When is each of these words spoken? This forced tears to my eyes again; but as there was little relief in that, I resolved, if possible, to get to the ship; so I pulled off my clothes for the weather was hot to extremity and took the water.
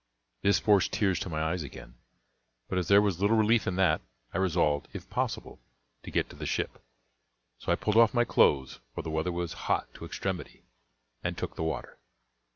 This 0.41 0.57
forced 0.57 0.91
tears 0.93 1.19
to 1.19 1.29
my 1.29 1.39
eyes 1.43 1.61
again; 1.61 1.93
but 2.67 2.79
as 2.79 2.87
there 2.87 3.03
was 3.03 3.21
little 3.21 3.37
relief 3.37 3.67
in 3.67 3.75
that, 3.75 4.01
I 4.33 4.39
resolved, 4.39 4.87
if 4.93 5.07
possible, 5.11 5.61
to 6.01 6.09
get 6.09 6.27
to 6.31 6.35
the 6.35 6.47
ship; 6.47 6.83
so 7.59 7.71
I 7.71 7.75
pulled 7.75 7.97
off 7.97 8.11
my 8.11 8.23
clothes 8.25 8.79
for 8.95 9.03
the 9.03 9.11
weather 9.11 9.31
was 9.31 9.53
hot 9.69 9.93
to 9.93 10.05
extremity 10.05 10.63
and 11.23 11.37
took 11.37 11.55
the 11.55 11.61
water. 11.61 11.99